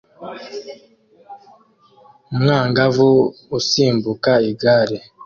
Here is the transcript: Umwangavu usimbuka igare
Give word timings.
Umwangavu 2.33 3.07
usimbuka 3.57 4.31
igare 4.51 4.97